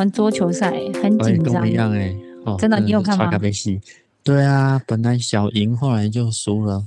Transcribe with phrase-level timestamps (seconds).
[0.00, 0.70] 完桌球赛，
[1.02, 1.72] 很哎，紧张跟我一。
[1.74, 3.30] 样哎、哦，真的你有看吗。
[4.22, 6.86] 对啊，本来小赢，后来就输了。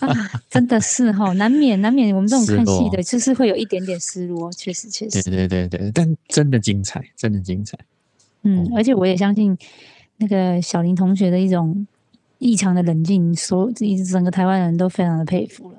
[0.00, 7.78] 啊，真的是哈， 难免难免，我们这种看戏的，就是会有一点点失落，确实确实，对对对对，但真的精彩，真的精彩。
[8.42, 9.56] 嗯，而且我也相信
[10.16, 11.86] 那个小林同学的一种
[12.38, 13.70] 异常的冷静，所
[14.10, 15.78] 整个台湾人都非常的佩服了。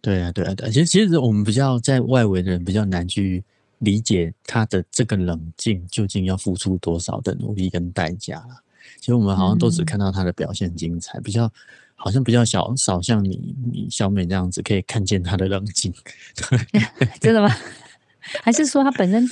[0.00, 0.70] 对啊，对啊，对啊。
[0.70, 3.42] 其实其实我们比较在外围的人比较难去
[3.84, 8.62] 理解他的这个冷静究竟要付出多少的努力跟代价啦。
[8.98, 11.50] 其实我们好像都只嗯看到他的表现精彩，比较
[11.94, 15.92] 好像比较少少像你你小美这样子可以看见他的冷静。
[17.20, 17.48] 真的吗？
[18.42, 19.26] 还是说他本身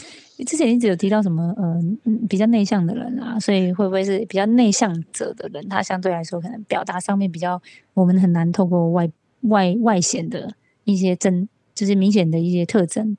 [0.46, 7.60] 之前一直有提到什么呃嗯比较内向的人啊，所以会不会是比较内向者的人，他相对来说可能表达上面比较
[7.94, 9.10] 我们很难透过外
[9.42, 13.16] 外外显的一些真就是明显的一些特征、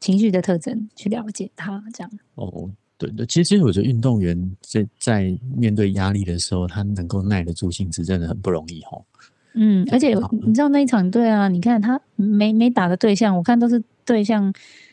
[0.00, 2.10] 情绪的特征去了解他这样。
[2.34, 9.04] 哦，对对，其实其实我觉得运动员在在面对压力的时候，他能够耐得住性子，真的很不容易哦。
[9.54, 14.52] 嗯，而且你知道那一场对啊，你看他没没打的对象，我看都是对象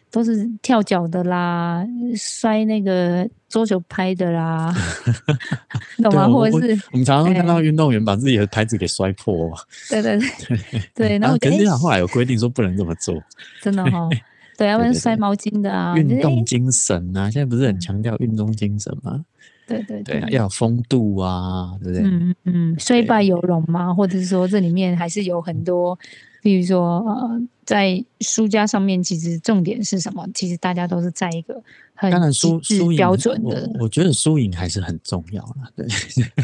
[0.10, 1.86] 都是跳脚的啦，
[2.16, 4.74] 摔那个桌球拍的啦，
[6.02, 6.28] 懂吗？
[6.28, 9.54] 或者是我们常常看哎到运动员把自己的拍子给摔破，
[9.90, 10.28] 对对对
[10.96, 13.22] 对，然然后可是后来有规定说不能这么做。
[13.62, 14.10] 真的哈、
[14.58, 19.24] 对，要不然摔毛巾的啊，运动精神啊，现在不是很强调运动精神吗？
[19.68, 22.04] 对对对啊，要有风度啊，对不对？
[22.04, 25.98] 嗯嗯，虽败犹荣嘛，或者是说这里面还是有很多，
[26.42, 30.26] 比如说呃，在输家上面，其实重点是什么？
[30.34, 31.62] 其实大家都是在一个
[31.94, 35.86] 很当然输输赢标准的我，我觉得输赢还是很重要啦，对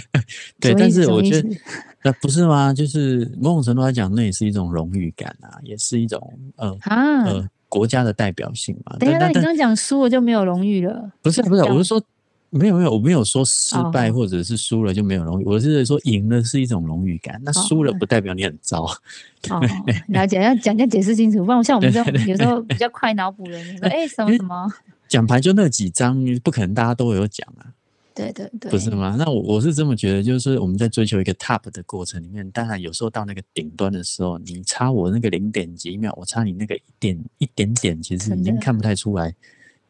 [0.60, 0.74] 对。
[0.74, 1.60] 但是我觉得思
[2.04, 2.74] 那不是吗？
[2.74, 6.22] 就是某种程度来讲，那也是一种荣誉感啊，也是一种
[6.58, 7.24] 呃啊。
[7.24, 8.96] 呃国家的代表性嘛。
[9.00, 11.12] 等一下，那你刚刚讲输了就没有荣誉了？
[11.22, 12.02] 不是不是，我是说
[12.52, 18.84] 没有没有，我没有说失败哦或者是输了就没有荣誉，我是说赢了是一种荣誉感，那输了不代表你很糟。
[19.50, 19.60] 哦，
[20.10, 24.72] 了解，要讲要解释清楚，不然像我们这种有时候比较快脑补人，说哎什么什么，
[25.08, 27.74] 奖牌就那几张，不可能大家都有奖啊。
[28.16, 29.16] 对对对，不是吗？
[29.18, 39.34] 那我我是这么觉得，就是我们在追求一个 top 的过程里面，当然有时候到那个顶端的时候，你差我那个零点几秒，我差你那个一点一点点，其实已经看不太出来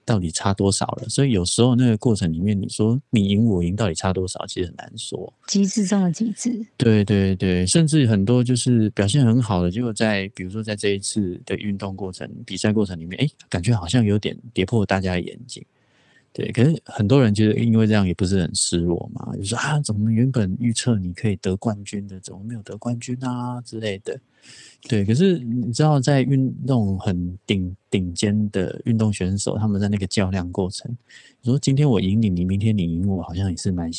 [0.06, 1.10] 到底差多少了。
[1.10, 5.34] 所以有时候那个过程里面，你说你赢我赢到底差多少，其实很难说。
[5.48, 15.64] 极致中的极致，对对对，甚至很多就是表现很好的，结果在比如说在这一次的运动过程、比赛过程里面，哎，感觉好像有点跌破大家的眼镜。
[16.34, 24.20] 对，可是很多人觉得因为这样也不是很失落嘛，就说啊，怎么原本预测你可以得冠军的，怎么没有得冠军啊之类的。
[24.90, 30.92] 对，可是你知道，在运动很顶顶尖的运动选手，他们在那个较量过程，
[31.42, 33.90] 你说今天我赢你，你明天你赢我，好像也是蛮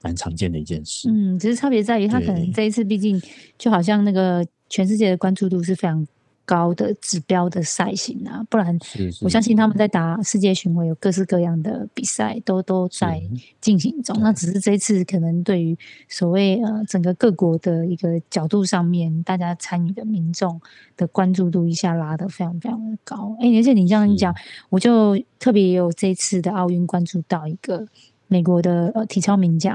[0.00, 1.10] 蛮常见的一件事。
[1.10, 3.20] 嗯，只是差别在于他可能这一次毕竟
[3.58, 6.06] 就好像那个全世界的关注度是非常
[6.52, 8.78] 高的指标的赛型啊，不然
[9.22, 13.22] 我相信他们在打世界巡回有各式各样的比赛都都在
[13.58, 14.14] 进行中。
[14.20, 15.74] 那只是这次可能对于
[16.10, 20.60] 所谓呃整个各国的一个角度上面，大家参与的民众
[20.94, 23.34] 的关注度一下拉得非常非常的高。
[23.40, 24.34] 哎，而且你这样一讲，
[24.68, 27.86] 我就特别有这次的奥运关注到一个
[28.28, 29.74] 美国的呃体操名将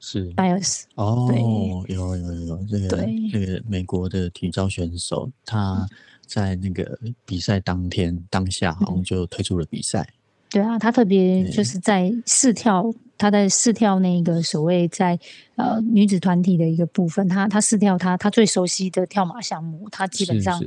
[0.00, 0.32] 是。
[0.32, 0.84] Bias。
[0.94, 1.30] 哦，
[1.88, 3.30] 有有有这个对。
[3.30, 5.86] 这个美国的体操选手，他
[6.26, 10.08] 在那个比赛当天当下好像就退出了比赛。
[10.50, 12.84] 对啊，他特别就是在试跳，
[13.18, 15.18] 他在试跳那个所谓在
[15.56, 20.62] 呃女子团体的一个部分，他他试跳他他最熟悉的跳马项目，他基本上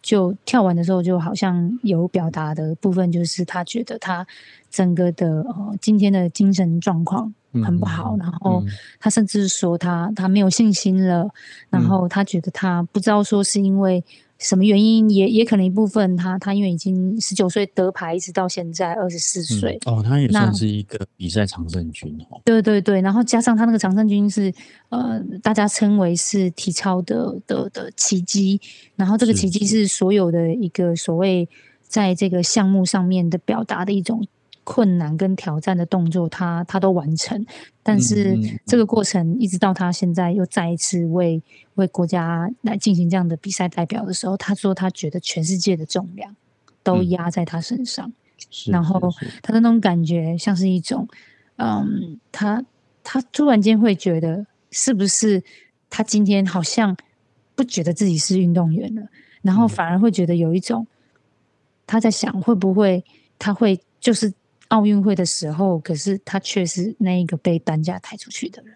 [0.00, 4.24] 就跳完的时候就好像有表达的部分，就是他觉得他
[4.70, 7.34] 整个的呃今天的精神状况
[7.64, 8.70] 很不好，嗯然后嗯。
[9.00, 11.28] 他甚至说他他没有信心了，
[11.68, 11.88] 然嗯。
[11.88, 14.04] 后他觉得他不知道说是因为
[14.42, 22.40] 什么原因，也也可能一部分他他因为已经十九岁得牌，一直到现在二十四岁，嗯哦，他也算是一个比赛常胜军哦。
[22.44, 24.52] 对对对，然后加上他那个常胜军是
[24.88, 28.60] 呃，大家称为是体操的的的奇迹，
[28.96, 31.48] 然后这个奇迹是所有的一个所谓
[31.82, 34.26] 在这个项目上面的表达的一种
[34.64, 37.44] 困难跟挑战的动作，他他都完成，
[37.82, 41.42] 但是这个过程一直到他现在又再一次为
[41.74, 46.34] 为国家来进行这样的比赛代表的时候，他说他觉得全世界的重量
[46.82, 48.12] 都嗯压在他身上。
[48.50, 49.00] 是然后
[49.40, 51.06] 他的那种感觉像是一种，
[51.56, 52.64] 嗯，他
[53.04, 55.42] 他突然间会觉得，是不是
[55.88, 56.96] 他今天好像
[57.54, 59.02] 不觉得自己是运动员了，
[59.42, 59.68] 然后嗯。
[59.68, 60.86] 反而会觉得有一种
[61.86, 63.04] 他在想会不会
[63.38, 64.32] 他会就是
[64.72, 68.74] 奥运会的时候，可是他却是那一个被担架抬出去的人。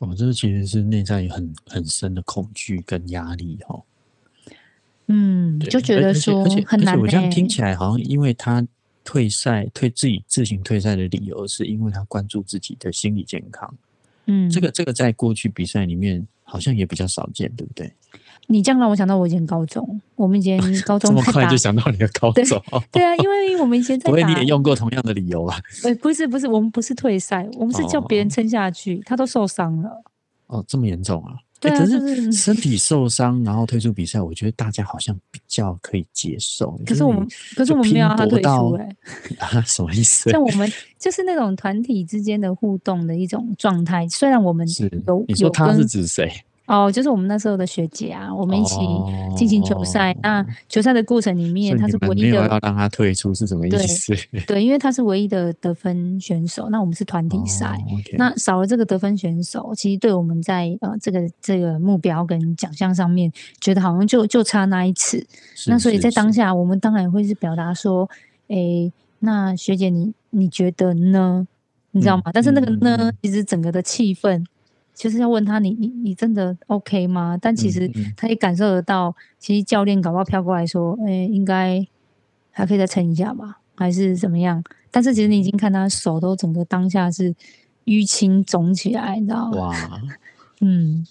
[0.00, 3.82] 哦，这个其实是内在很很深的恐惧跟压力哈。
[5.08, 6.98] 嗯，就觉得说很难。
[6.98, 8.66] 我这样听起来好像，因为他
[9.04, 13.74] 退赛退自己自行退赛的理由，是因为他关注自己的心理健康。
[14.24, 17.92] 嗯，这个这个在过去比赛里面好像也比较少见，对不对？
[18.48, 22.62] 你这样让我想到我以前高中，我们以前 高中这么快就想到你的高中，
[22.92, 25.58] 对啊，因为我们以前在不会你也用过同样的理由吧？
[25.84, 30.02] 呃，不是不是，我们不是退赛，我们是叫别人撑下去，他都受伤了。
[30.46, 31.34] 哦，这么严重啊？
[31.58, 36.78] 对啊，可是身体受伤然后退出比赛，我觉得大家好像比较可以接受。
[36.86, 37.26] 可是我们，
[37.56, 38.96] 可是我们没有让他退出哎，
[39.40, 40.30] 啊，什么意思？
[40.30, 46.30] 像我们就是那种团体之间的互动的一种状态，虽然我们是有，你说他是指谁？
[46.66, 48.76] 哦，就是我们那时候的学姐啊，我们一起
[49.36, 50.16] 进行球赛。
[50.22, 54.14] 那球赛的过程里面，他是唯一的要让他退出是什么意思？
[54.46, 56.68] 对，因为他是唯一的得分选手。
[56.68, 57.78] 那我们是团体赛，
[58.18, 65.24] 那少了这个得分选手，其实对我们在呃这个这个目标跟奖项上面，觉得好像就就差那一次。
[65.68, 68.10] 那所以在当下，我们当然会是表达说，
[68.48, 71.46] 诶，那学姐你你觉得呢？
[71.92, 72.24] 你知道吗？
[72.32, 74.44] 但是那个呢，其实整个的气氛。
[74.96, 77.36] 就是要问他，你你你真的 OK 吗？
[77.38, 81.86] 但其实他也感受得到，其实教练搞不好飘过来说，哎，应该
[82.50, 84.64] 还可以再撑一下吧，还是怎么样？
[84.90, 87.34] 但是其实你已经看他手都整个当下是
[87.84, 89.58] 淤青肿起来，你知道吗？
[89.58, 90.02] 哇，
[90.62, 91.06] 嗯，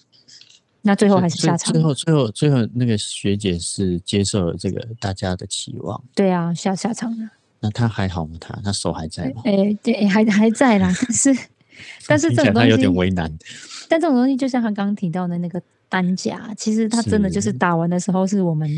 [0.82, 1.72] 那最后还是下场。
[1.72, 6.04] 最后最后最后那个学姐是接受了这个大家的期望。
[6.16, 7.30] 对啊，下下场了。
[7.60, 8.36] 那他还好吗？
[8.42, 9.44] 他他手还在吗？
[9.46, 11.38] 哎，对，还还在啦，但是
[12.08, 13.32] 但是这种东西有点为难。
[13.88, 18.70] 但这种东西就像他刚刚提到的那个担架，其实他真的就是打完的时候，是我们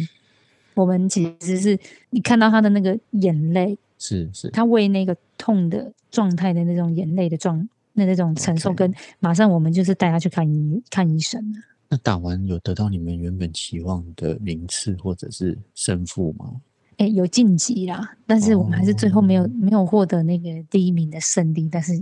[0.73, 11.59] 我们其实是你看到他的那个眼泪，是是，他为那个痛的状态的那种眼泪的状那那种承受，跟马上我们就是带他去看医看医生了。
[11.89, 16.61] 那打完有得到你们原本期望的名次或者是胜负吗？
[16.97, 21.93] 哎，有晋级啦，但是我们还是最后没有没有获得那个第一名的胜利，但是。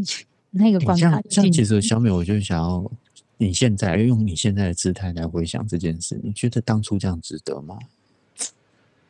[0.57, 2.89] 那个关卡，像其实小美，我就想要
[3.37, 7.77] 你现在用你现在的姿态来回想这件事，你觉得当初这样值得吗？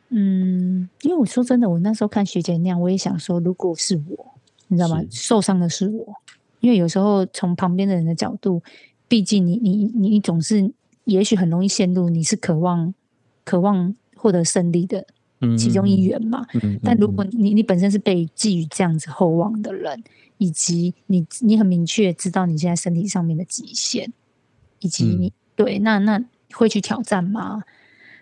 [0.08, 4.34] 嗯，因为我说真的，我那时候看学姐那样，我也想说，如果是我，
[4.66, 5.00] 你知道吗？
[5.08, 6.14] 受伤的是我，
[6.58, 8.60] 因为有时候从旁边的人的角度，
[9.06, 10.72] 毕竟你你你总是
[11.04, 12.92] 也许很容易陷入你是渴望
[13.44, 15.06] 渴望获得胜利的
[15.56, 16.44] 其中一员嘛。
[16.82, 20.02] 但如果你你本身是被寄予这样子厚望的人。
[20.38, 24.12] 以及你，你很明确知道你现在身体上面的极限，
[24.80, 26.22] 以及你对那那
[26.52, 27.62] 会去挑战吗？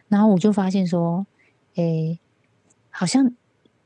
[0.09, 1.27] 然后我就发现说，
[1.75, 2.19] 诶，
[2.91, 3.33] 好像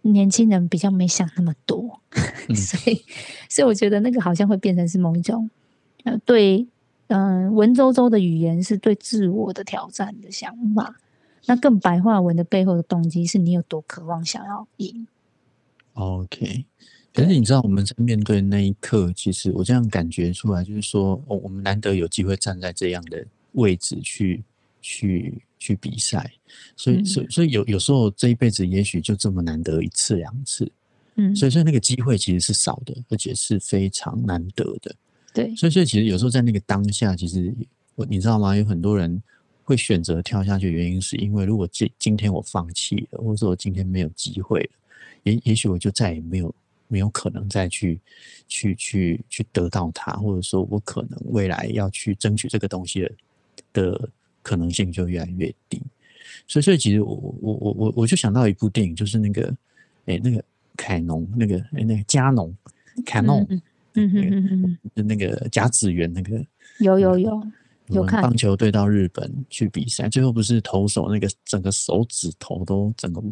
[0.02, 2.00] 年轻人比较没想那么多，
[2.54, 3.04] 所以
[3.48, 5.48] 所以我觉得那个好像会变成是某一种
[6.04, 6.66] 呃，对，
[7.06, 10.96] 嗯，文绉绉的语言是对自我的挑战的想法，
[11.46, 15.06] 那更白话文的背后的动机是你有多渴望想要赢。
[15.94, 16.66] OK。
[17.14, 24.44] 可是你知道我们在面对那一刻，其实我这样感觉出来，就是说，哦，我们难得有机会站在这样的位置去
[24.80, 26.30] 去去比赛，
[26.76, 30.70] 所以所以所以有有时候这一辈子也许就这么难得一次两次，
[31.16, 34.94] 嗯，所以所以那个机会其实是少的，而且是非常难得的，
[35.34, 37.52] 对，所以所以其实有时候在那个当下，其实
[37.96, 38.54] 我你知道吗？
[38.54, 39.20] 有很多人
[39.64, 44.70] 会选择跳下去，原因是因为如果今今天我放弃了，或者说我今天没有机会了，
[45.24, 46.54] 也也许我就再也没有。
[46.88, 48.00] 没有可能再去
[48.48, 53.12] 去去去得到它，或者说我可能未来要去争取这个东西的
[53.72, 54.10] 的
[54.42, 55.80] 可能性就越来越低。
[56.46, 59.54] 所以，所以其实我我我我我就想到一部电影，就是那个
[60.06, 60.42] 哎那个
[60.76, 62.56] 凯农那个哎那个加农
[63.04, 63.62] 凯农嗯
[63.94, 66.44] 嗯嗯嗯那个甲子园那个
[66.80, 67.46] 有有有
[67.88, 73.22] 有看棒球队到日本去比赛，最后不是投手那个整个手指头都整个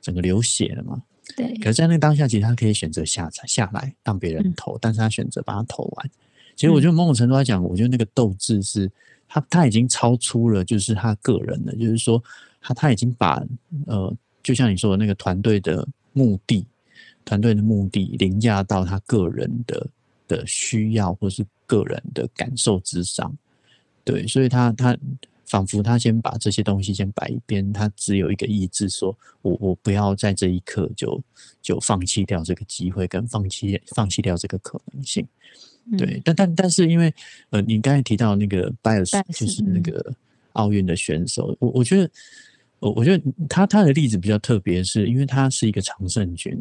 [0.00, 1.02] 整个流血了吗？
[1.36, 6.10] 对，可是，在那个当下，其实他可以选择下载下来让别人投，但是他选择把它投完。
[6.56, 8.90] 其实，我觉得某种程度来讲，我觉得那个斗志是
[9.28, 12.22] 他他已经超出了就是他个人的，就是说
[12.60, 13.42] 他他已经把
[13.86, 16.66] 呃，就像你说的那个团队的目的，
[17.24, 19.86] 团队的目的凌驾到他个人的
[20.26, 23.36] 的需要或是个人的感受之上。
[24.04, 24.96] 对，所以他他。
[25.48, 31.20] 仿佛他先把这些东西先摆一边，他只有一个意志，说我我不要在这一刻就
[31.62, 35.26] 就放弃掉这个机会，跟放弃放弃掉这个可能性。
[35.96, 37.12] 对，但但但是因为
[37.48, 40.14] 呃，你刚才提到那个拜尔斯，就是那个
[40.52, 42.10] 奥运的选手，我我觉得
[42.80, 46.54] 我我觉得他他的例子比较特别，是因为他是一个常胜军，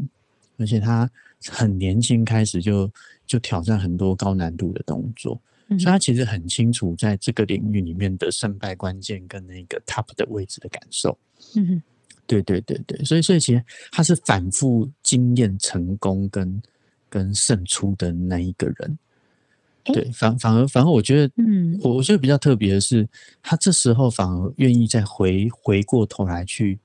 [0.57, 1.09] 而且他
[1.45, 2.89] 很年轻开始就
[3.25, 5.37] 就挑战很多高难度的动作，
[5.69, 11.17] 所以他其实很清楚在这个领域里面的胜败关键跟那个 top 的位置的感受。
[11.55, 11.83] 嗯哼，
[12.25, 16.61] 对对对对，所以所以其实他是反复经验成功跟
[17.09, 18.97] 跟胜出的那一个人。
[19.93, 23.07] 对，反反而反而，我觉得，嗯，我我觉得比较特别的是，
[23.41, 26.77] 他这时候反而愿意再回回过头来去，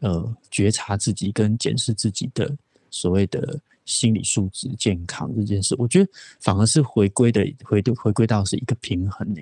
[0.00, 2.52] 呃，觉察自己跟检视自己的
[2.90, 9.40] 所谓的心理素质健康这件事，我觉得反而是回归的回回归到是一个平衡呢。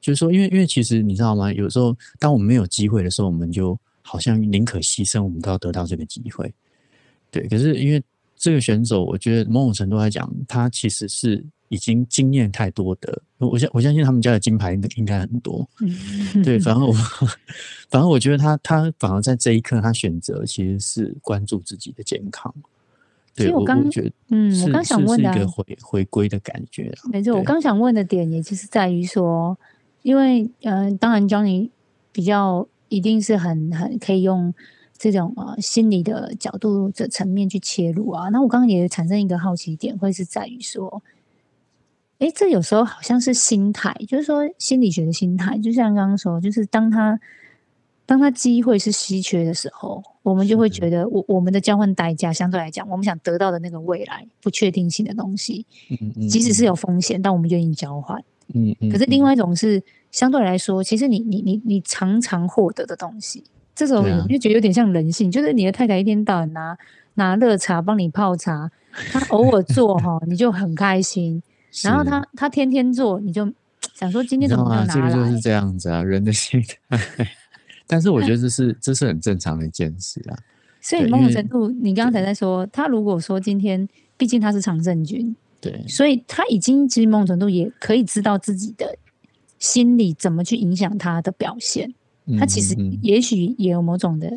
[0.00, 1.52] 就是说，因为因为其实你知道吗？
[1.52, 6.52] 有时候当我们没有机会的时候，我们就好像宁可牺牲，我们都要得到这个机会。
[7.30, 8.02] 对，可是因为
[8.36, 11.44] 这个选手，我觉得某种程度来讲，他其实是。
[11.70, 15.68] 已经经验太多的，我相我相信他们家的金牌应该很多。
[16.44, 16.92] 对，反而我
[17.88, 22.54] 反而我觉得他他反而在这一刻，他选择其实是关注自己的健康。
[23.34, 26.92] 对，我刚觉得，嗯，我刚想问的，一个回回归的感觉。
[27.10, 29.58] 没错，我刚想问的点，也就是在于说，
[30.02, 31.70] 因为嗯，当然，Johnny
[32.12, 34.54] 比较一定是很很可以用
[34.96, 38.28] 这种呃心理的角度的层面去切入啊。
[38.28, 41.02] 那我刚刚也产生一个好奇点，会是在于说。
[42.20, 47.20] 哎，这有时候好像是心态，就是说心理学的心态，就像刚刚说，就是当他
[48.06, 55.66] 当他机会是稀缺的时候，我们就会觉得我我们的交换代价相对来讲，我们想得到的那个未来不确定性的东西，
[56.30, 58.18] 即使是有风险，但我们愿意交换。
[58.54, 58.90] 嗯嗯。
[58.90, 66.78] 可是另外一种是相对来说，其实你你你你常常获得的东西，这种你就觉得有点像人性，就是你的太太一天到晚拿
[67.14, 68.70] 拿热茶帮你泡茶，
[69.12, 71.42] 她偶尔做 哈，你就很开心。
[71.82, 73.52] 然后她她天天做，你就
[73.94, 75.10] 想说今天怎么没有拿来？
[75.10, 76.98] 这个就是这样子啊，人的心态。
[77.86, 80.38] 但是我觉得这是这是很正常的一件事啊。
[80.80, 88.96] 所以某种程度，你刚才在说，他如果说今天，毕竟他是常胜军，对，所以他已经其实某种程度也可以知道自己的
[89.58, 91.94] 心理怎么去影响他的表现。
[92.38, 94.30] 他其实也许也有某种的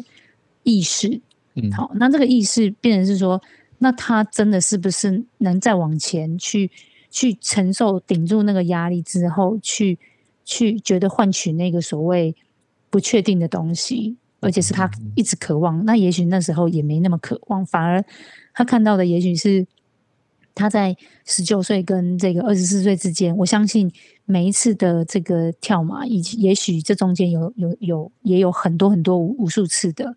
[0.64, 1.22] 意识。
[1.56, 3.42] 嗯，好，那这个意识变成是说，
[3.80, 6.70] 那他真的是不是能再往前去？
[7.10, 9.98] 去承受、顶住那个压力之后，去
[10.44, 12.36] 去觉得换取那个所谓
[12.90, 15.84] 不确定的东西，而且是他一直渴望。
[15.86, 18.04] 那也许那时候也没那么渴望，反而
[18.54, 19.66] 他看到的也许是
[20.56, 23.36] 他在十九岁跟这个二十四岁之间。
[23.38, 23.92] 我相信
[24.26, 30.16] 每一次的这个跳马，以及也许这中间有有有也有很多很多无数次的。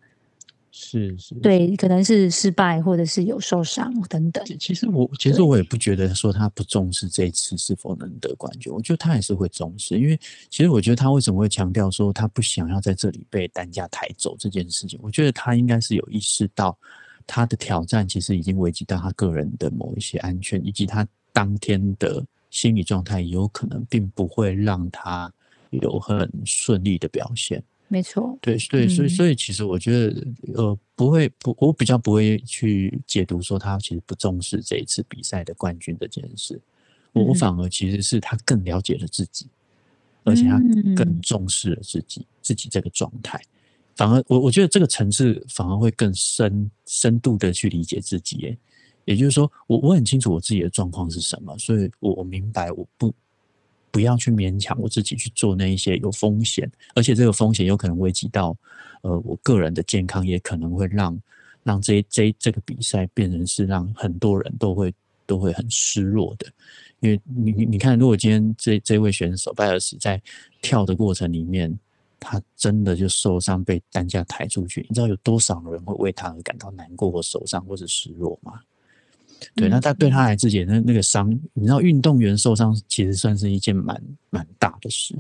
[0.73, 4.45] 是是，对，可能是失败，或者是有受伤等等。
[4.59, 16.79] 其实我其实我也不觉得说他不重视这一次是否能得冠军，我觉得他还是会重视，因为其实我觉得他为什么会强调说他不想要在这里被担架抬走这件事情，我觉得他应该是有意识到
[17.27, 25.33] 他的挑战其实已经危及到他个人的某一些安全，以及他当天的心理状态有可能并不会让他
[25.71, 27.63] 有很顺利的表现。
[27.93, 36.61] 没错，对对，所以所以其实我觉得，呃，不会不，我比较不会去解读说他其实不重视这一次比赛的冠军这件事，
[37.13, 39.49] 我我反而其实是他更了解了自己，
[40.23, 40.61] 而且他
[40.95, 43.43] 更重视了自己自己这个状态，
[43.97, 48.57] 反而我我觉得这个层次反而会更深深度的去理解自己，耶，
[49.05, 53.13] 也就是说，我我很清楚我自己的状况是什么，所以我我明白我不。
[53.91, 58.57] 不要去勉强我自己去做那一些有风险，而且这个风险有可能危及到，
[59.03, 61.21] 呃，我个人的健康，也可能会让
[61.63, 64.95] 让这这这个比赛变成是让很多人都会
[65.27, 66.47] 都会很失落的。
[67.01, 70.21] 因为你你看，如果今天这这位选手拜尔斯在
[70.61, 71.77] 跳的过程里面，
[72.19, 78.61] 他真的就受伤被担架抬出去，你知道有多少人会为他而感到难过或受伤或者失落吗？
[79.55, 85.15] 对，那他对他来自己那那个伤，你知道，运动员受伤其实算是一件蛮蛮大的事。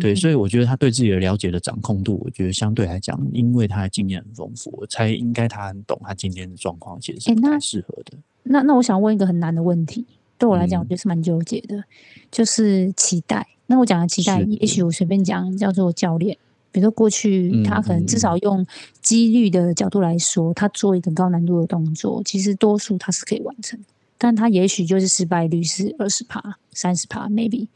[0.00, 8.12] 对，所以我觉得他对自己的了解的掌控度，我觉得相对来讲，因为他的经验很丰富，我猜应该他很懂他今天的状况，其实是蛮适合的。
[8.44, 10.06] 那那我想问一个很难的问题，
[10.38, 11.82] 对我来讲，我觉得是蛮纠结的，
[12.30, 13.44] 就是期待。
[13.66, 16.36] 那我讲的期待，也许我随便讲叫做教练。
[16.72, 18.66] 比如说，过去他可能至少用
[19.02, 23.78] 几率的角度来说，他做一个高难度的动作，其实多数他是可以完成，
[24.16, 27.68] 但他也许就是失败率是二十趴、三十趴，maybe。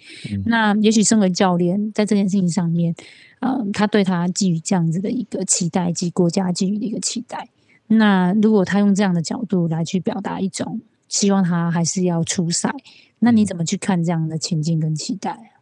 [0.46, 2.94] 那也许身为教练，在这件事情上面，
[3.40, 7.48] 呃，他对他寄予这样子的一个期待，及国家寄予的一个期待。
[7.88, 12.72] 那如果他用这样的角度来去表达一种希望，他还是要出赛，
[13.18, 15.52] 那你怎么去看这样的情境跟期待？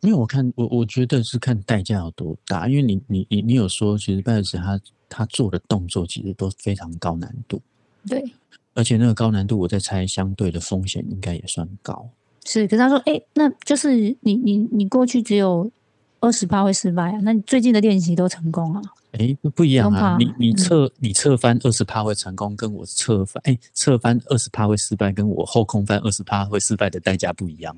[0.00, 7.60] 因为我看我我觉得是看代价有多大，因为你你你你有说，其实拜尔斯他他做的动作其实都非常高难度，
[8.06, 8.24] 对，
[8.74, 12.08] 而且那个高难度，我在猜相对的风险应该也算高。
[12.44, 15.70] 是，可是他说，哎，那就是你你你过去只有
[16.20, 18.82] 二十趴会失败啊，那你最近的练习都成功啊？
[19.12, 20.16] 哎，不不一样啊！
[20.18, 27.74] 你你侧你侧翻二十趴会成功，跟我侧翻哎侧翻二十趴会失败，跟我后空翻二十趴会失败的代价不一样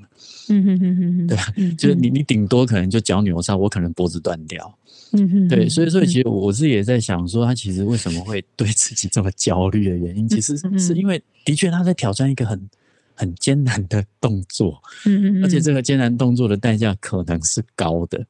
[0.48, 1.44] 嗯哼哼哼哼，对吧，
[1.78, 4.76] 就是你你顶多可能就脚扭伤，我可能脖子断掉。
[5.12, 12.70] 嗯哼，对，所以所以其实我自己也在想说，他其实为什么会对自己这么焦虑的原因，其实是因为的确他在挑战一个很
[13.14, 18.24] 很艰难的动作，嗯嗯，而且这个艰难动作的代价可能是高的。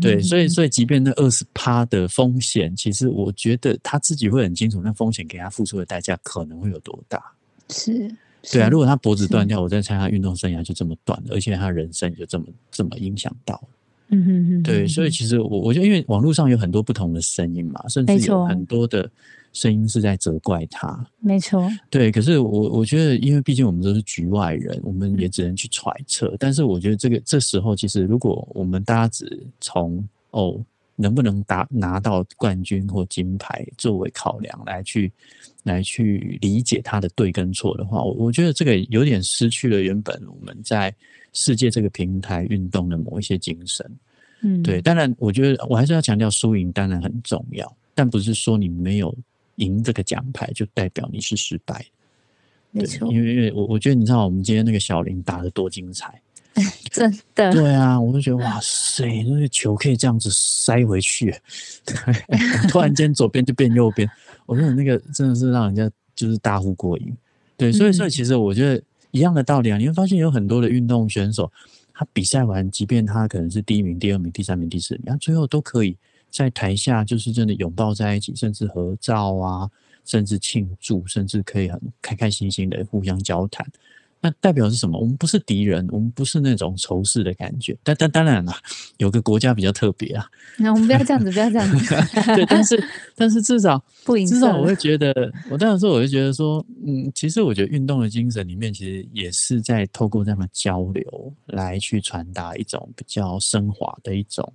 [0.00, 7.22] 对，所以所以即便那二十趴的风险，其实我觉得他自己会很清楚，那风险给他付出的代价可能会有多大。
[7.70, 8.10] 是，
[8.52, 13.62] 对啊，如果他脖子断掉，我在猜他运动生涯就这么短了，而且他人生就这么这么影响到。
[14.08, 19.10] 嗯哼哼，对，所以其实我我觉得，因为网络上有很多不同的声音嘛，甚至有很多的。
[19.54, 21.70] 声音是在责怪他，没错。
[21.88, 26.34] 对，可是我我觉得，因为毕竟我们都是局外人，我们也只能去揣测。
[26.40, 30.60] 但是我觉得，这个这时候，其实如果我们大家只从哦
[30.96, 35.12] 能不能打拿到冠军或金牌作为考量来去
[35.62, 40.92] 来去理解他的对跟错的话，我我觉得这个有点失去了原本我们在
[41.34, 43.86] 世界这个平台运动的某一些精神。
[44.40, 44.80] 嗯，对。
[44.80, 49.14] 当然，我觉得我还是要强调，输赢当然很重要，但不是说你没有。
[49.58, 51.86] 赢这个奖牌就代表你是失败，
[52.72, 53.06] 没错。
[53.12, 56.20] 因为因为我我觉得你知道我们今天那个小林打的多精彩，
[56.90, 57.52] 真的。
[57.52, 61.32] 对啊，我就觉得哇塞，那个球可以这样子塞回去，
[62.68, 64.10] 突然间左边就变右边，
[64.44, 67.16] 我觉得那个真的是让人家就是大呼过瘾。
[67.56, 68.82] 对，所以所以其实我觉得
[69.14, 71.50] 一样的道理啊，你会发现有很多的运动选手，
[71.92, 75.96] 他比赛完，即便他可能是第一名、第二名、第三名、第四名，他最后都可以。
[76.32, 79.70] 在台下就是真的拥抱在一起，甚至合照啊，
[80.04, 83.64] 甚至庆祝，甚至可以很开开心心的互相交谈。
[84.24, 84.98] 那代表是什么？
[84.98, 87.76] 我们不是敌人，我们不是那种仇视的感觉。
[87.82, 88.54] 但但当然了，
[88.96, 90.26] 有个国家比较特别啊。
[90.56, 91.94] 那我们不要这样子，不要这样子。
[92.34, 92.82] 对，但是
[93.14, 104.50] 但是至少 不影至少我会觉得，我当然说，我会觉得说，嗯，其实我觉得运动的精神里面，其实也是在透过这样的交流来去传达一种比较升华的一种。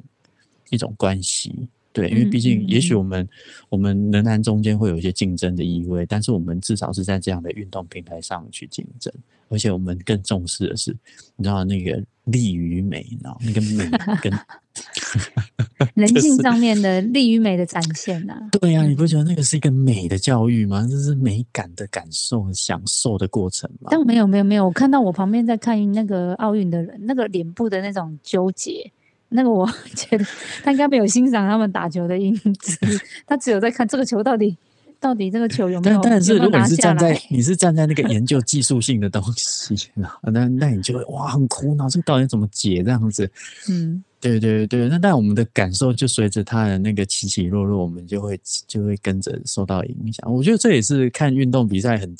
[0.71, 3.27] 一种关系，对，因为毕竟，也许我们
[3.67, 9.11] 我们仍然中间会有一些竞争的意味，但是我们至少是在这样的运动平台上去竞争，
[9.49, 10.95] 而且我们更重视的是，
[11.35, 13.89] 你知道那个利与美，然后那个美
[14.21, 14.31] 跟
[15.95, 18.35] 人性上面的利与美的展现呐。
[18.61, 20.87] 对呀，你不觉得那个是一个美的教育吗？
[20.89, 23.89] 这是美感的感受、享受的过程吗？
[23.89, 28.91] 但没有，没有，没有，我看到我旁边在看那个奥运的人，那个脸部的那种纠结。
[29.29, 30.25] 那个我 觉得
[30.63, 32.77] 他应该没有欣赏他们打球的因子，
[33.27, 34.57] 他只有在看这个球到底
[34.99, 36.01] 到底这个球有没有。
[36.01, 39.75] 但但是如果你是站在你是站在那个研究技术性的东西，
[40.23, 43.31] 那那你就会哇很苦恼，这个到底怎么解这样子？
[43.69, 50.33] 嗯，对对对，那但我们的感受就随着他的那个起起落落，我们就会就会跟着受到影响。
[50.33, 52.15] 我觉得这也是看运动比赛很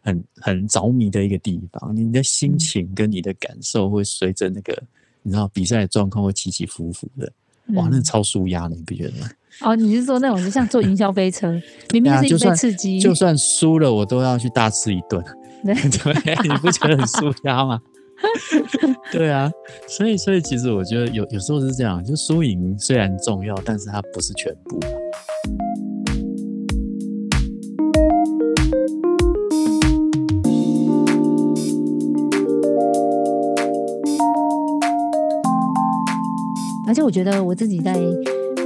[0.00, 4.80] 很很着迷的一个地方，你的心情跟你的感受会随着那个。
[5.22, 7.32] 你知道比赛的状况会起起伏伏的，
[7.74, 9.28] 哇，那超舒压的，你不觉得吗？
[9.60, 11.52] 哦，你是说那种就像坐云霄飞车，
[11.92, 15.22] 明明是一杯刺激，就算输了我都要去大吃一顿，
[15.64, 15.74] 对
[16.22, 17.80] 对，你不觉得很舒压吗？
[19.10, 19.50] 对啊，
[19.88, 24.78] 所以所以其实我觉得有有时候是这样，就输赢虽然重要，但是它不是全部。
[36.92, 37.94] 而且我觉得我自己在，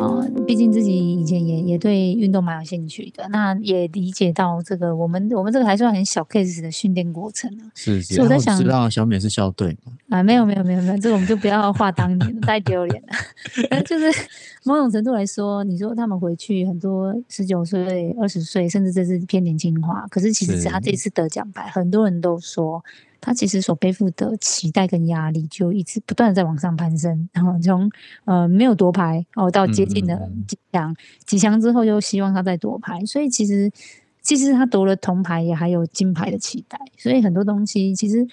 [0.00, 7.70] 呃，毕竟自己以前也也对运动蛮有兴趣的，那也理解到这个我们我们这个还算很小 case 的训练过程啊。
[7.76, 9.92] 是是，我在想，知道小美是校队吗？
[10.08, 13.80] 啊，没有没有没有没有，这个我们就不要话当年，太丢脸了。
[13.86, 14.06] 就是
[14.64, 22.82] 某种程度来说，你说他们回去很多十九岁、二十岁，甚至这是偏年轻化，可是其实他这次得奖牌，很多人都说。
[23.26, 27.90] 他其实所背负的期待跟压力，就一直不断的在往上攀升，然后从
[28.24, 33.68] 呃没有夺牌哦，到接近了几强，几强之后又希望他再夺牌，所以其实
[34.22, 38.24] 其实他夺了铜牌也还有金牌的期待，所以很多东西其实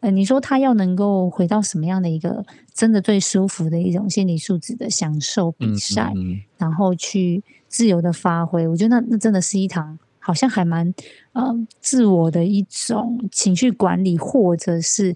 [0.00, 6.12] 呃你说他要能够回到什么样的一个真的最舒服的一种心理素质的享受比赛，
[6.56, 9.98] 然后去自由的发挥，我觉得那那真的是一堂。
[10.26, 10.92] 好像还蛮，
[11.34, 15.14] 呃，自我的一种情绪管理，或者是，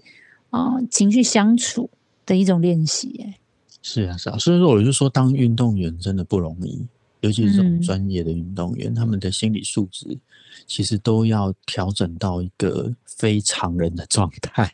[0.51, 1.89] 呃，情绪相处
[2.25, 3.19] 的的一种练习。
[3.25, 3.37] 哎，
[3.81, 6.87] 是啊，是啊，所以说我就说，当运动员真的不容易，
[7.19, 10.17] 尤其是这种嗯专业的运动员，他们的心理素质
[10.65, 14.73] 其实都要调整到一个非常人的状态，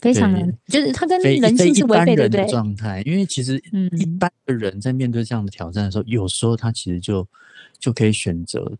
[0.00, 2.50] 非常人就是他跟人性是违背的，对对？
[2.50, 3.00] 状态。
[3.06, 7.24] 因为其实嗯一般的人在面对这样的挑战的时候，有时候他其实就
[7.78, 8.76] 就可以选择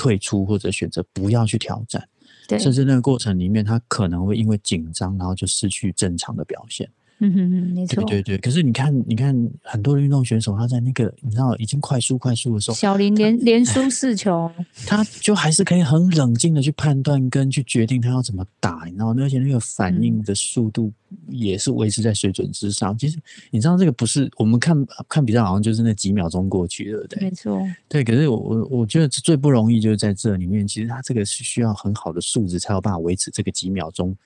[0.00, 2.08] 退出，或者选择不要去挑战。
[2.48, 6.88] 对，甚至那个过程里面，他可能会因为紧张，然后就失去正常的表现。
[7.20, 8.02] 嗯哼哼，没错。
[8.04, 8.38] 对对对。
[8.38, 14.50] 可是你看，你看很多的运动选手，他在那个你知道已经快速快速的时候，小林连连输四球，
[14.86, 19.22] 他就还是可以很冷静的去判断跟去决定他要怎么打，你知道吗？
[19.22, 20.92] 而且那个反嗯应的速度
[21.28, 22.96] 也是维持在水准之上。
[22.96, 23.18] 其实
[23.50, 27.20] 你知道这个不是我们看看比赛好像就是那几秒钟过去，对不对？
[27.20, 27.60] 没错。
[27.88, 34.16] 对，可是我我我觉得最不容易就是在这里面，其实他这个是需要很好的素质，才有办法维持这个几秒钟，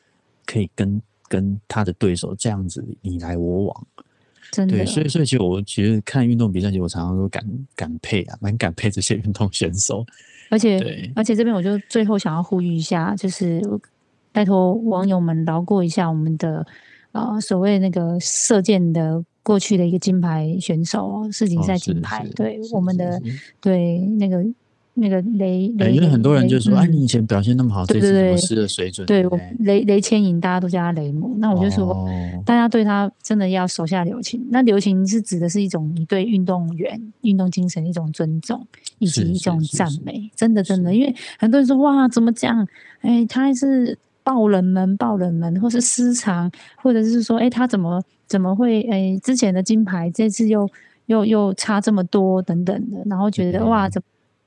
[0.47, 1.01] 可以跟
[1.35, 3.87] 跟他的对手这样子你来我往。
[4.53, 7.45] 真的对，，所以所以其实我其实看运动比赛，其实我常常都感
[7.75, 10.07] 感佩啊，蛮感佩这些运动选手。
[10.49, 10.79] 而且
[11.17, 13.61] 而且这边我就最后想要呼吁一下，就是
[14.31, 16.65] 拜托网友们饶过一下我们的
[17.11, 23.21] 呃所谓那个射箭的过去的一个金牌选手哦，世锦赛金牌，是对我们的
[23.61, 24.45] 对那个
[24.95, 29.07] 那个雷对，雷，因为很多人就说，哎，嗯你以前表现那么好，这次怎么失了水准？
[29.07, 31.35] 对我雷雷千莹，大家都叫他雷姆。
[31.39, 32.09] 那我就说，哦
[32.47, 34.47] 大家对他真的要手下留情。
[34.51, 38.67] 那留情是指的是一种你对运动员、运动精神的一种尊重，
[38.99, 40.31] 以及是一种赞美。
[40.37, 42.67] 真的，真的，是因为很多人说哇，怎么讲？
[43.01, 48.83] 哎，他是爆冷门、爆冷门，或是失常，或者是说，哎，他怎么怎么会？
[48.83, 50.69] 哎，之前的金牌这次又
[51.07, 54.01] 又又差这么多，等等的，然后觉得对哇，这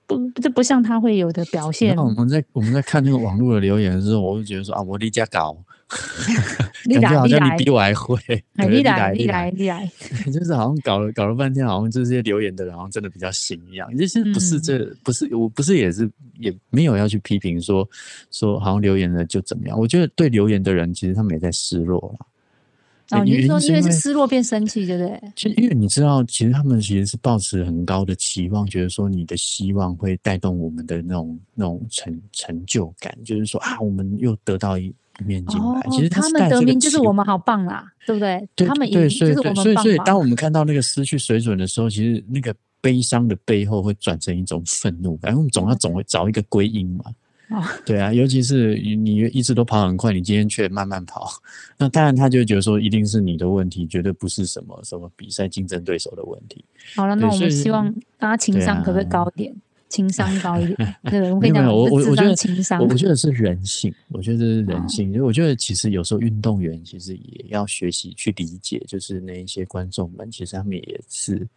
[0.08, 2.02] 不这不像他会有的表现那。
[2.02, 5.56] 我们在我们在看那个网络的留言的时候，我就觉得说啊，我离家搞，
[6.88, 8.18] 你感觉好像你比我还会，
[8.56, 9.92] 哎，对你来，你你来，，你来。
[10.32, 13.88] 就是好像搞了搞了半天，好像这些留言的人好像真的比较行一样。
[13.98, 17.88] 其实不是嗯这，不是我不是也是也没有要去批评说
[18.32, 19.78] 说好像留言的就怎么样。
[19.78, 22.26] 我觉得对留言的人，其实他们也在失落了。
[23.12, 25.22] 哦，你是说因为是失落变生气，对不对？
[25.36, 35.90] 其实，因为你知道，其实他们其实是抱持很高的期望，觉得说你的希望会带动我们的那种那种成成就感，就是说啊，我们又得到一一面金哦牌。
[35.90, 38.48] 其实，他们得名就是我们好棒啦，对不对？
[38.56, 47.06] 对他们对，赢所以对，就是我们所以所以，当我们看到那个失去水准的时候，其实那个悲伤的背后会转成一种愤怒感，因为我们总要总会找一个归因嘛。
[47.50, 51.30] 哦对啊，尤其是你你一直都跑很快，你今天却慢慢跑，
[51.78, 56.64] 那当然他就觉得说一定是你的问题，绝对不是什么什么比赛竞争对手的问题。
[56.96, 59.56] 好了，那我们希望大家情商可不可以啊高一点？
[59.90, 61.32] 情商高一点， 对？
[61.32, 65.14] 我跟你讲，我我我觉得情商我，觉得是人性，我觉得这是哦人性。
[65.14, 71.48] 就我觉得其实有时候运动员其实也要学习去理解，就是那一些观众们，其实他们也是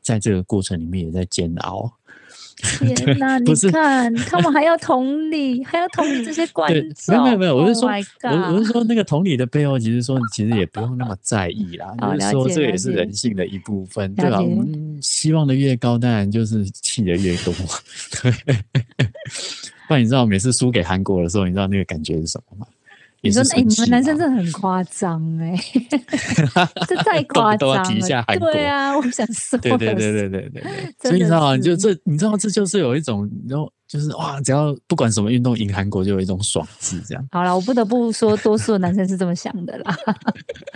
[0.00, 1.92] 在这个过程里面也在煎熬。
[2.80, 3.38] 天哪！
[3.38, 7.14] 你看，他们还要同理，还要同理这些 观对，众。
[7.14, 14.40] 没有没有没有，我是 Oh 说我我是说那个同理的背后，其实说其实也不用那么在意啦，哦就是说这也是人性的一部分，对吧？
[14.40, 17.52] 我们希望的越高，当然就是气的越多，
[18.22, 18.32] 对。
[19.88, 22.66] 不然你知道每次输给韩国的时候，你知道那个感觉是什么吗？
[23.22, 25.54] 你说哎、你们男生真的很夸张哎，
[26.88, 27.84] 这太夸张了。
[27.84, 31.58] 提一下韩国对啊，我想说的对对对是对对对对，所以你知道吗？
[31.58, 37.28] 就这，你知道这就是有一种，然后就是哇，只要不管什么运动赢韩国，就有一种爽字这样。
[37.30, 39.96] 好了，我不得不说，多数的男生是这么想的啦。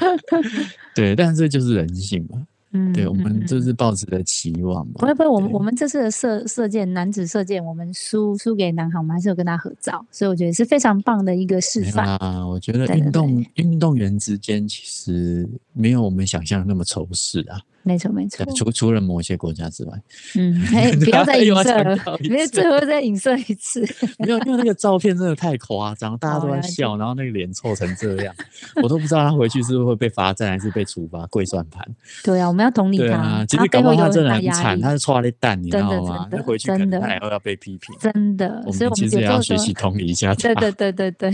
[0.94, 2.42] 对，但是这就是人性嘛。
[2.76, 4.94] 嗯，对，我嗯们就嗯是抱持的期望嘛。
[4.98, 12.06] 不会不会，我们我们这次的射射箭男子射箭，我们输输给南航，我们还是有跟他合照，所以我觉得是非常棒的一个示没范。
[12.16, 17.60] 啊，我觉得运动运动员之间其实没有我们想象的那么仇视啊。
[17.84, 19.92] 没错没错，，除除了某些国家之外，
[20.36, 23.80] 嗯， 哎，不要再又要影射了强调，一没有，最后再影射一次。
[24.18, 28.34] 没有，因为那个照片真的太夸张，大家都在笑，然后那个脸臭成这样，
[28.82, 31.86] 我都不知道他回去是不是会被罚站还是被处罚跪算盘。
[32.24, 36.26] 对啊，我们要同理他对啊，，其实搞不好他真的很惨，他，是抓了蛋，你知道吗？
[36.30, 37.94] 他回去可真的能他以后要被批评。
[38.00, 40.42] 真的，我所以我们们其实也要学习同理一下他。
[40.42, 41.30] 对对对对对，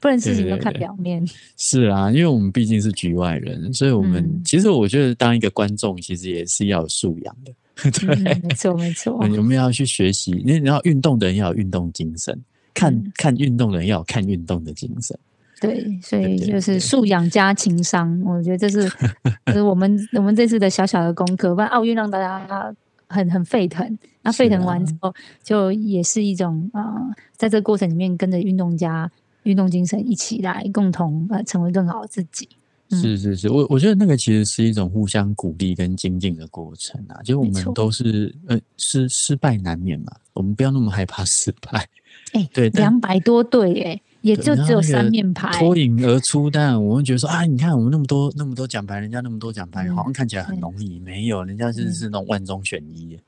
[0.00, 1.24] 不能事情都看表面。
[1.56, 7.52] 是啊，因为我们毕竟是局外人，所以我们、嗯其实我觉得当一个观众，其实也是要有素养的。
[7.92, 12.36] 对，嗯，没错没错我，们要去学习，因为你要运动的人要有运动精神，
[12.74, 15.16] 看、嗯看运动的人要有看运动的精神。
[15.60, 18.90] 对，所以就是素养加情商，我觉得这是
[19.62, 22.74] 我们我们这次的小小的功课，不然奥运让大家
[23.08, 26.82] 很很沸腾，那沸是腾完啊之后，就也是一种呃，
[27.36, 29.10] 在这个过程里面跟着运动家、
[29.44, 32.48] 运动精神一起来共同呃成为更好的自己。
[32.90, 41.86] 嗯是是是，我我觉得那个其实是一种互相鼓励跟精进的过程啊，就我们都是呃失失败难免嘛，我们不要那么害怕失败，
[42.32, 45.76] 哎，对两百多对耶，也就只有三面牌，脱。
[45.76, 53.18] 颖而出，但我们觉得说啊，你看我们那么多那么多奖牌，人家那么多奖牌，嗯好像看起来很容易，没有，人家是嗯是那种万中选一，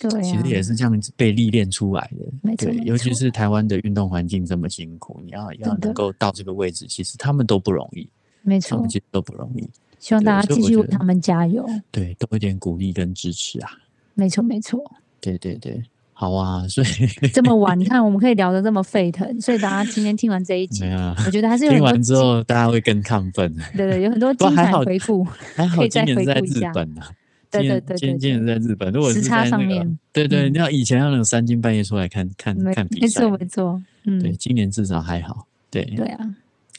[0.00, 2.24] 对啊，其实也是这样子被历练出来的。
[2.26, 8.08] 对，没错没尤其是台湾的运动环境这么辛苦，你要要能够到这个位置，其实他们都不容易，
[8.44, 9.68] 没错他们，其实都不容易。
[9.98, 11.66] 希望大家继续为他们加油。
[11.90, 13.70] 对，多一点鼓励跟支持啊。
[14.14, 14.78] 没错没错，
[15.20, 16.86] 对对对，好啊，所以
[17.32, 23.52] 这么晚，你看我们可以聊得这么沸腾，所以大家今天听完这一集， 啊，我觉得还是有听完之后大家会更亢奋。
[23.76, 25.24] 对对，有很多精彩回复。
[25.56, 27.10] 还好今年在日本啊。
[27.50, 35.46] 对对对今年在日本，如果是时差在那个上面对对，嗯你要以前要那种三更半夜出来看看没看比赛没错，没错，嗯，对，今年至少还好。
[35.70, 36.34] 对对啊，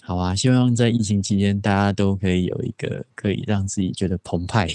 [0.06, 4.68] 好啊，希望在疫情期间，大家都可以有一个可以让自己觉得澎湃，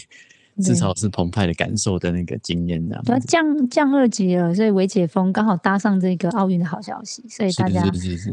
[0.61, 3.27] 至少是澎湃的感受的那个经验，这样主要子。
[3.29, 7.81] 降降二级了，所以微解封刚好搭上这个奥运的好消息，所以大家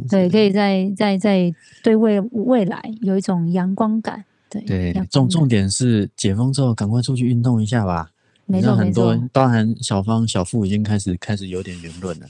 [0.09, 4.25] 对是可以在在在对未未来有一种阳光感。
[4.49, 8.09] 对对重重点是解封之后赶快出去运动一下吧。
[8.47, 12.25] 没你知道错很多人，，包含小芳、小付已经开始开始有点言论了，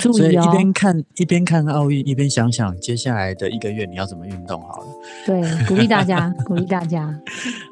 [0.00, 4.86] 注意哦，所以一边看一边看奥运，一边想想接下来的一个月你要怎么运动好了。
[5.26, 7.12] 对，鼓励大家，鼓励大家，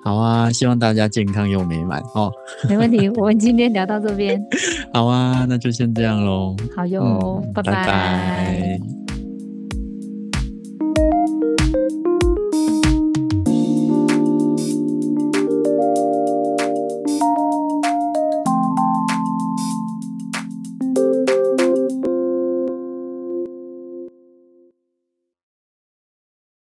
[0.05, 2.33] 好啊，希望大家健康又美满哦。
[2.69, 3.09] 没问题。
[3.11, 4.45] 我们今天聊到这边，
[4.93, 6.57] 好啊，那就先这样喽。
[6.77, 9.02] 好哟，嗯拜拜拜